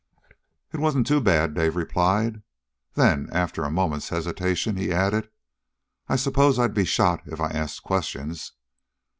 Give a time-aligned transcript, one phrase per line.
[0.73, 2.41] "It wasn't too bad," Dave replied.
[2.95, 5.29] Then, after a moment's hesitation, he added,
[6.09, 8.53] "I suppose I'd be shot if I asked questions?"